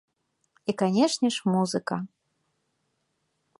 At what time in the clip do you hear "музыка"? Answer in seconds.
1.57-1.95